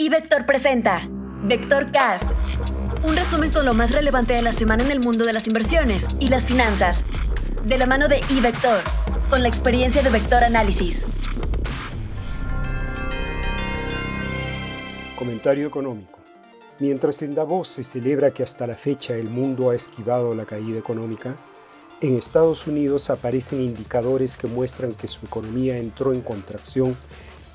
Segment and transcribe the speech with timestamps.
[0.00, 1.08] Y Vector presenta
[1.42, 2.30] Vector Cast,
[3.02, 6.06] un resumen con lo más relevante de la semana en el mundo de las inversiones
[6.20, 7.04] y las finanzas,
[7.64, 8.78] de la mano de iVector,
[9.28, 11.04] con la experiencia de Vector Análisis.
[15.18, 16.20] Comentario económico.
[16.78, 20.78] Mientras en Davos se celebra que hasta la fecha el mundo ha esquivado la caída
[20.78, 21.34] económica,
[22.00, 26.96] en Estados Unidos aparecen indicadores que muestran que su economía entró en contracción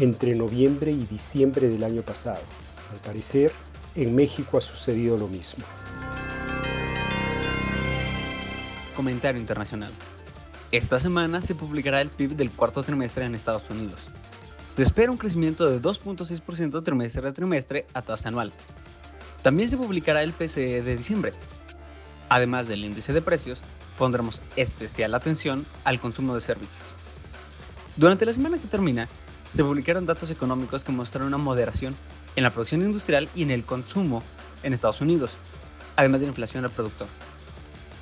[0.00, 2.40] entre noviembre y diciembre del año pasado.
[2.92, 3.52] Al parecer,
[3.94, 5.64] en México ha sucedido lo mismo.
[8.94, 9.90] Comentario internacional.
[10.70, 14.00] Esta semana se publicará el PIB del cuarto trimestre en Estados Unidos.
[14.68, 18.52] Se espera un crecimiento de 2.6% trimestre a trimestre a tasa anual.
[19.42, 21.32] También se publicará el PCE de diciembre.
[22.28, 23.58] Además del índice de precios,
[23.98, 26.82] pondremos especial atención al consumo de servicios.
[27.96, 29.08] Durante la semana que termina,
[29.52, 31.94] se publicaron datos económicos que mostraron una moderación
[32.36, 34.22] en la producción industrial y en el consumo
[34.62, 35.36] en Estados Unidos,
[35.96, 37.06] además de la inflación al productor.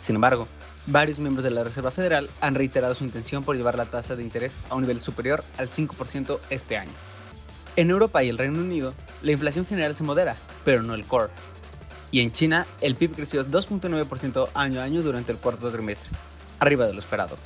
[0.00, 0.46] Sin embargo,
[0.86, 4.22] varios miembros de la Reserva Federal han reiterado su intención por llevar la tasa de
[4.22, 6.92] interés a un nivel superior al 5% este año.
[7.76, 11.30] En Europa y el Reino Unido, la inflación general se modera, pero no el core,
[12.10, 16.16] y en China el PIB creció 2.9% año a año durante el cuarto trimestre,
[16.60, 17.36] arriba de lo esperado.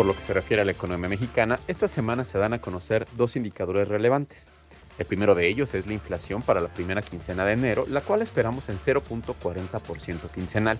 [0.00, 3.06] Por lo que se refiere a la economía mexicana, esta semana se dan a conocer
[3.18, 4.38] dos indicadores relevantes.
[4.98, 8.22] El primero de ellos es la inflación para la primera quincena de enero, la cual
[8.22, 10.78] esperamos en 0.40% quincenal,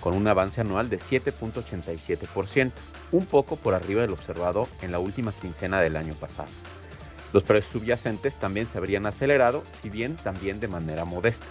[0.00, 2.70] con un avance anual de 7.87%,
[3.12, 6.50] un poco por arriba del observado en la última quincena del año pasado.
[7.32, 11.46] Los precios subyacentes también se habrían acelerado, si bien también de manera modesta.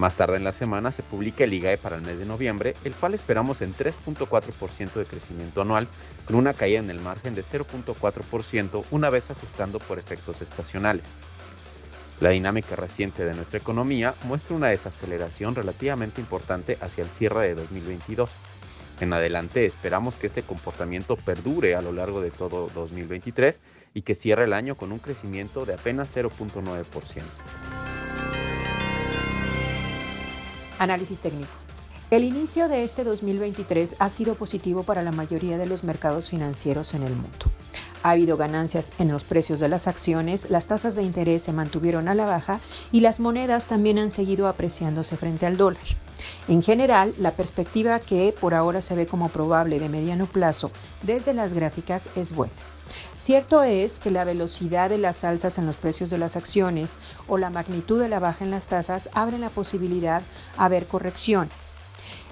[0.00, 2.94] Más tarde en la semana se publica el IGAE para el mes de noviembre, el
[2.94, 5.86] cual esperamos en 3.4% de crecimiento anual,
[6.24, 11.04] con una caída en el margen de 0.4% una vez ajustando por efectos estacionales.
[12.18, 17.56] La dinámica reciente de nuestra economía muestra una desaceleración relativamente importante hacia el cierre de
[17.56, 18.30] 2022.
[19.02, 23.54] En adelante esperamos que este comportamiento perdure a lo largo de todo 2023
[23.92, 27.59] y que cierre el año con un crecimiento de apenas 0.9%.
[30.80, 31.50] Análisis técnico.
[32.10, 36.94] El inicio de este 2023 ha sido positivo para la mayoría de los mercados financieros
[36.94, 37.46] en el mundo.
[38.02, 42.08] Ha habido ganancias en los precios de las acciones, las tasas de interés se mantuvieron
[42.08, 42.58] a la baja
[42.92, 45.82] y las monedas también han seguido apreciándose frente al dólar.
[46.48, 50.70] En general, la perspectiva que por ahora se ve como probable de mediano plazo
[51.02, 52.54] desde las gráficas es buena.
[53.16, 57.36] Cierto es que la velocidad de las alzas en los precios de las acciones o
[57.36, 60.22] la magnitud de la baja en las tasas abren la posibilidad
[60.56, 61.74] a ver correcciones.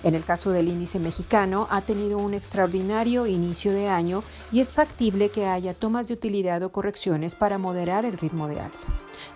[0.05, 4.23] En el caso del índice mexicano, ha tenido un extraordinario inicio de año
[4.53, 8.61] y es factible que haya tomas de utilidad o correcciones para moderar el ritmo de
[8.61, 8.89] alza.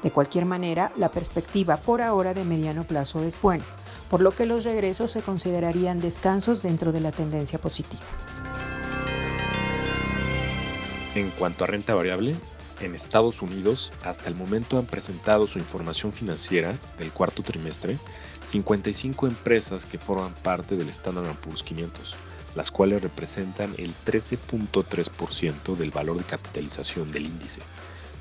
[0.02, 3.64] De cualquier manera, la perspectiva por ahora de mediano plazo es buena,
[4.08, 8.02] por lo que los regresos se considerarían descansos dentro de la tendencia positiva.
[11.14, 12.36] En cuanto a renta variable,
[12.80, 17.96] en Estados Unidos hasta el momento han presentado su información financiera del cuarto trimestre
[18.52, 22.14] 55 empresas que forman parte del Standard Poor's 500,
[22.54, 27.62] las cuales representan el 13.3% del valor de capitalización del índice.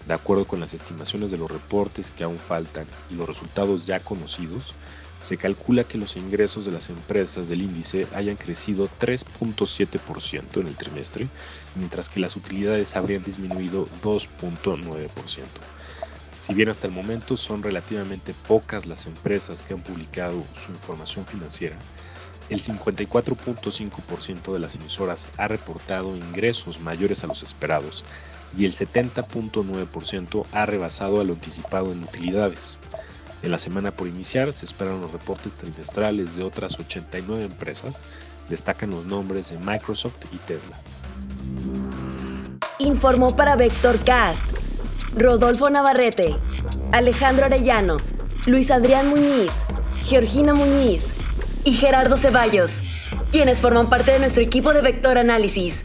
[0.07, 3.99] De acuerdo con las estimaciones de los reportes que aún faltan y los resultados ya
[3.99, 4.73] conocidos,
[5.21, 10.77] se calcula que los ingresos de las empresas del índice hayan crecido 3.7% en el
[10.77, 11.27] trimestre,
[11.75, 15.09] mientras que las utilidades habrían disminuido 2.9%.
[16.51, 21.25] Si bien hasta el momento son relativamente pocas las empresas que han publicado su información
[21.25, 21.77] financiera,
[22.49, 28.03] el 54.5% de las emisoras ha reportado ingresos mayores a los esperados
[28.57, 32.79] y el 70.9% ha rebasado a lo anticipado en utilidades.
[33.43, 38.03] En la semana por iniciar se esperan los reportes trimestrales de otras 89 empresas.
[38.49, 40.77] Destacan los nombres de Microsoft y Tesla.
[42.79, 44.60] Informó para Vectorcast
[45.15, 46.35] Rodolfo Navarrete,
[46.93, 47.97] Alejandro Arellano,
[48.45, 49.51] Luis Adrián Muñiz,
[50.05, 51.07] Georgina Muñiz
[51.65, 52.81] y Gerardo Ceballos,
[53.31, 55.83] quienes forman parte de nuestro equipo de Vector Análisis.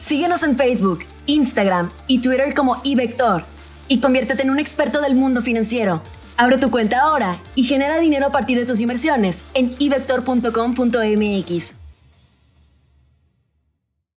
[0.00, 3.42] Síguenos en Facebook, Instagram y Twitter como iVector
[3.88, 6.00] y conviértete en un experto del mundo financiero.
[6.36, 11.83] Abre tu cuenta ahora y genera dinero a partir de tus inversiones en ivector.com.mx.